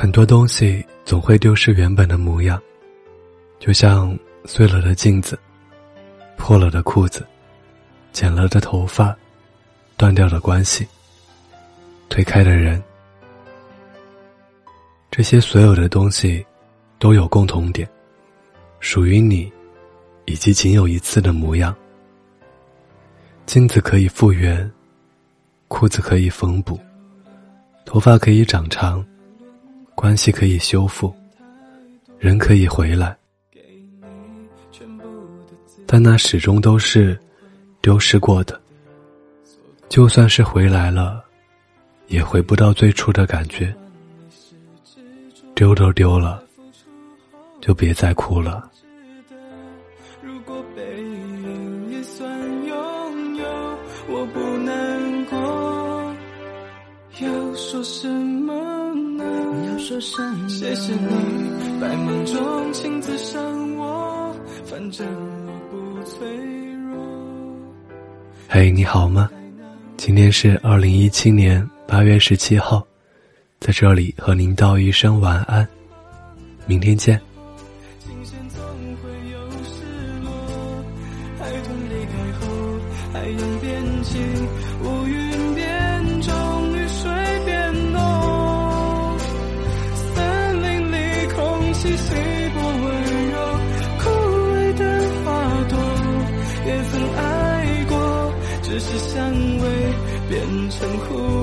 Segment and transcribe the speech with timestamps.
[0.00, 2.58] 很多东西总会丢失原本的模样，
[3.58, 5.38] 就像碎了的镜子、
[6.38, 7.22] 破了的裤子、
[8.10, 9.14] 剪了的头发、
[9.98, 10.88] 断掉的关系、
[12.08, 12.82] 推开的人。
[15.10, 16.42] 这些所有的东西
[16.98, 17.86] 都有共同点，
[18.78, 19.52] 属于你，
[20.24, 21.76] 以及仅有一次的模样。
[23.44, 24.72] 镜子可以复原，
[25.68, 26.80] 裤子可以缝补，
[27.84, 29.04] 头发可以长长。
[30.00, 31.14] 关系可以修复，
[32.18, 33.14] 人可以回来，
[35.86, 37.20] 但那始终都是
[37.82, 38.58] 丢失过的。
[39.90, 41.22] 就算是回来了，
[42.06, 43.76] 也回不到最初的感觉。
[45.54, 46.42] 丢都丢了，
[47.60, 48.70] 就别再哭了。
[50.22, 52.26] 如果背影也算
[52.64, 53.44] 拥有，
[54.08, 56.16] 我不难过，
[57.20, 58.99] 要说什么？
[59.80, 63.42] 说声谢谢你，百忙中亲自上
[63.78, 64.36] 我，
[64.66, 65.06] 反正
[65.46, 66.28] 我不脆
[66.84, 66.96] 弱。
[68.46, 69.30] 嘿，你好吗？
[69.96, 72.86] 今天是二零一七年八月十七号，
[73.58, 75.66] 在这里和您道一声晚安，
[76.66, 77.18] 明天见。
[83.12, 84.20] 海洋变清，
[84.84, 85.79] 乌云变
[91.80, 92.12] 气息
[92.52, 92.84] 不温
[93.30, 93.36] 柔，
[93.98, 94.04] 枯
[94.52, 94.84] 萎的
[95.24, 95.28] 花
[95.70, 95.72] 朵
[96.66, 97.18] 也曾爱
[97.88, 97.94] 过，
[98.62, 99.64] 只是香味
[100.28, 101.39] 变成苦味。